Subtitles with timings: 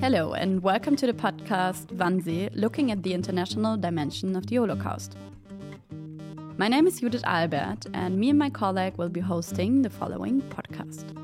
[0.00, 5.16] Hello, and welcome to the podcast Wannsee, looking at the international dimension of the Holocaust.
[6.58, 10.42] My name is Judith Albert, and me and my colleague will be hosting the following
[10.42, 11.23] podcast.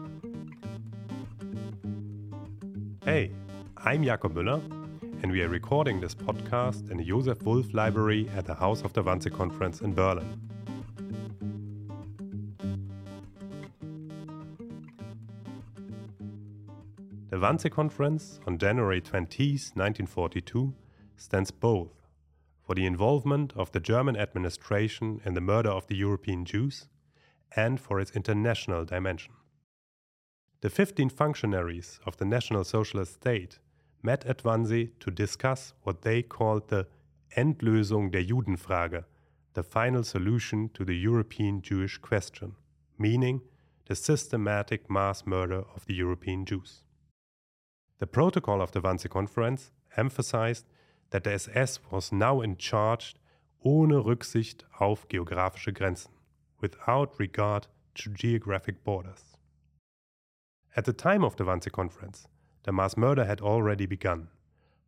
[3.10, 3.32] Hey,
[3.76, 4.62] I'm Jakob Müller,
[5.24, 8.92] and we are recording this podcast in the Joseph Wulf Library at the House of
[8.92, 10.40] the Wannsee Conference in Berlin.
[17.30, 20.72] The Wannsee Conference on January 20, 1942,
[21.16, 22.06] stands both
[22.62, 26.86] for the involvement of the German administration in the murder of the European Jews
[27.56, 29.32] and for its international dimension.
[30.62, 33.58] The 15 functionaries of the National Socialist State
[34.02, 36.86] met at Wannsee to discuss what they called the
[37.34, 39.04] Endlösung der Judenfrage,
[39.54, 42.56] the final solution to the European Jewish question,
[42.98, 43.40] meaning
[43.86, 46.84] the systematic mass murder of the European Jews.
[47.98, 50.66] The protocol of the Wannsee Conference emphasized
[51.08, 53.14] that the SS was now in charge
[53.64, 56.12] ohne Rücksicht auf geografische Grenzen,
[56.60, 59.29] without regard to geographic borders.
[60.76, 62.28] At the time of the Wannsee Conference,
[62.62, 64.28] the mass murder had already begun.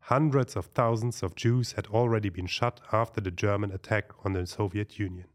[0.06, 4.47] Hundreds of thousands of Jews had already been shot after the German attack on the
[4.47, 5.27] Soviet Union.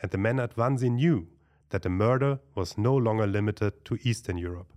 [0.00, 1.28] And the men at Wannsee knew
[1.70, 4.72] that the murder was no longer limited to Eastern Europe.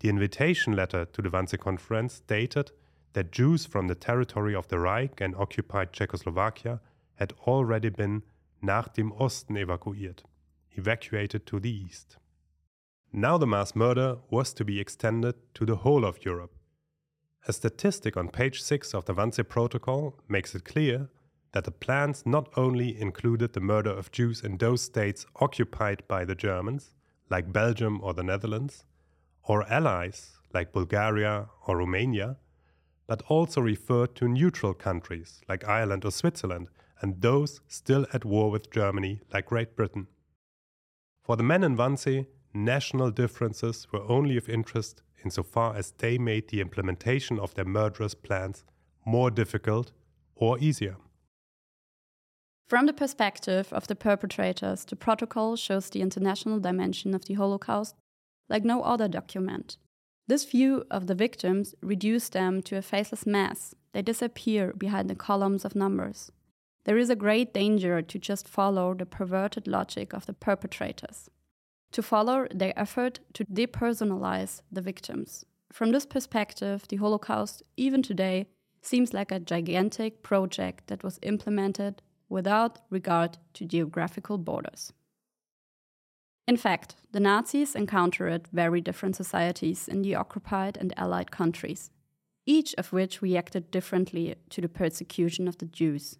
[0.00, 2.72] The invitation letter to the Wannsee Conference stated
[3.14, 6.80] that Jews from the territory of the Reich and occupied Czechoslovakia
[7.14, 8.22] had already been
[8.60, 10.24] nach dem Osten evakuiert,
[10.72, 12.18] evacuated to the east.
[13.12, 16.54] Now the mass murder was to be extended to the whole of Europe.
[17.46, 21.08] A statistic on page 6 of the Wannsee Protocol makes it clear
[21.52, 26.26] that the plans not only included the murder of Jews in those states occupied by
[26.26, 26.94] the Germans,
[27.30, 28.84] like Belgium or the Netherlands,
[29.42, 32.36] or allies like Bulgaria or Romania,
[33.06, 36.68] but also referred to neutral countries like Ireland or Switzerland
[37.00, 40.08] and those still at war with Germany like Great Britain.
[41.22, 46.48] For the men in Wannsee, national differences were only of interest insofar as they made
[46.48, 48.64] the implementation of their murderous plans
[49.04, 49.92] more difficult
[50.34, 50.96] or easier.
[52.68, 57.94] From the perspective of the perpetrators, the protocol shows the international dimension of the Holocaust
[58.48, 59.78] like no other document.
[60.26, 63.74] This view of the victims reduced them to a faceless mass.
[63.92, 66.30] They disappear behind the columns of numbers.
[66.84, 71.30] There is a great danger to just follow the perverted logic of the perpetrators,
[71.92, 75.44] to follow their effort to depersonalize the victims.
[75.72, 78.46] From this perspective, the Holocaust, even today,
[78.82, 84.92] seems like a gigantic project that was implemented without regard to geographical borders.
[86.46, 91.90] In fact, the Nazis encountered very different societies in the occupied and allied countries,
[92.46, 96.18] each of which reacted differently to the persecution of the Jews.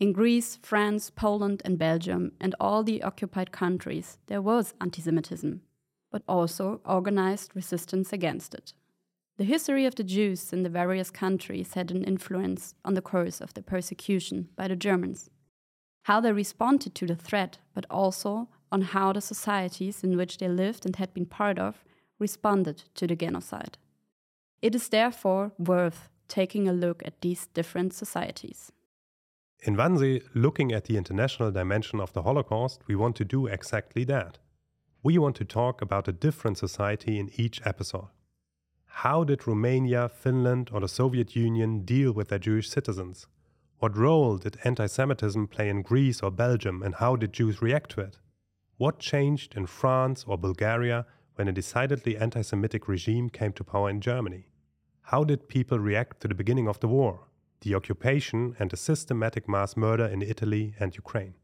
[0.00, 5.60] In Greece, France, Poland, and Belgium, and all the occupied countries, there was anti Semitism,
[6.10, 8.72] but also organized resistance against it.
[9.36, 13.42] The history of the Jews in the various countries had an influence on the course
[13.42, 15.28] of the persecution by the Germans.
[16.04, 20.48] How they responded to the threat, but also on how the societies in which they
[20.48, 21.84] lived and had been part of
[22.18, 23.76] responded to the genocide.
[24.62, 28.72] It is therefore worth taking a look at these different societies.
[29.62, 34.04] In Wannsee, looking at the international dimension of the Holocaust, we want to do exactly
[34.04, 34.38] that.
[35.02, 38.08] We want to talk about a different society in each episode.
[38.86, 43.26] How did Romania, Finland, or the Soviet Union deal with their Jewish citizens?
[43.80, 47.90] What role did anti Semitism play in Greece or Belgium, and how did Jews react
[47.92, 48.18] to it?
[48.78, 51.04] What changed in France or Bulgaria
[51.34, 54.46] when a decidedly anti Semitic regime came to power in Germany?
[55.02, 57.26] How did people react to the beginning of the war,
[57.60, 61.34] the occupation, and the systematic mass murder in Italy and Ukraine?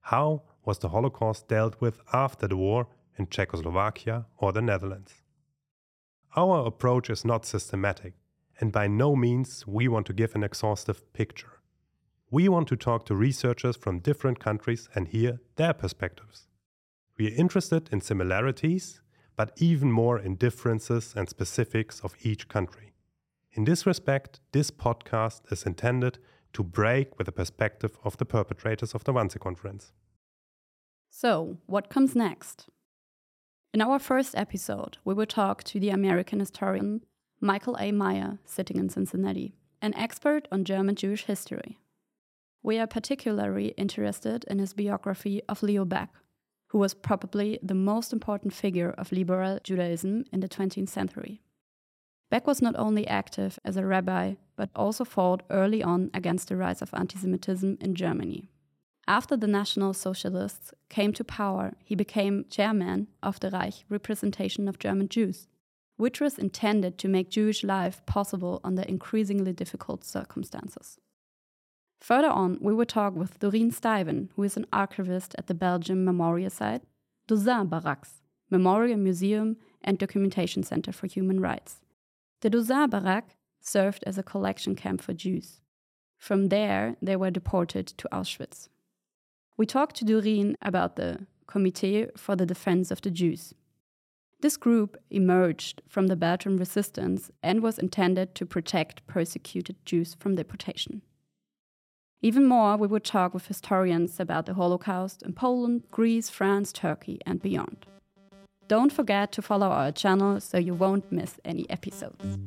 [0.00, 5.22] How was the Holocaust dealt with after the war in Czechoslovakia or the Netherlands?
[6.36, 8.14] Our approach is not systematic,
[8.60, 11.60] and by no means we want to give an exhaustive picture.
[12.30, 16.48] We want to talk to researchers from different countries and hear their perspectives.
[17.16, 19.00] We are interested in similarities,
[19.36, 22.92] but even more in differences and specifics of each country.
[23.56, 26.18] In this respect, this podcast is intended
[26.52, 29.92] to break with the perspective of the perpetrators of the Wannsee Conference.
[31.08, 32.68] So, what comes next?
[33.72, 37.00] In our first episode, we will talk to the American historian
[37.40, 37.92] Michael A.
[37.92, 41.78] Meyer, sitting in Cincinnati, an expert on German Jewish history.
[42.62, 46.10] We are particularly interested in his biography of Leo Baeck,
[46.68, 51.40] who was probably the most important figure of liberal Judaism in the 20th century.
[52.30, 56.56] Baeck was not only active as a rabbi, but also fought early on against the
[56.56, 58.48] rise of anti Semitism in Germany.
[59.08, 64.80] After the National Socialists came to power, he became chairman of the Reich Representation of
[64.80, 65.46] German Jews,
[65.96, 70.98] which was intended to make Jewish life possible under increasingly difficult circumstances.
[72.00, 76.04] Further on, we will talk with Dorien Styven, who is an archivist at the Belgium
[76.04, 76.82] Memorial Site,
[77.28, 78.20] Dossin Barracks,
[78.50, 81.80] Memorial Museum and Documentation Center for Human Rights.
[82.46, 85.62] The Dossin Barak served as a collection camp for Jews.
[86.16, 88.68] From there, they were deported to Auschwitz.
[89.56, 93.52] We talked to Doreen about the Comité for the Defense of the Jews.
[94.42, 100.36] This group emerged from the Belgian resistance and was intended to protect persecuted Jews from
[100.36, 101.02] deportation.
[102.22, 107.18] Even more, we would talk with historians about the Holocaust in Poland, Greece, France, Turkey,
[107.26, 107.86] and beyond.
[108.68, 112.38] Don't forget to follow our channel so you won't miss any episodes.